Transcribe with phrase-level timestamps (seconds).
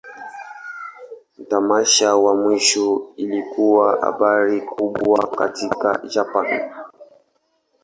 [1.49, 6.73] Tamasha ya mwisho ilikuwa habari kubwa katika Japan.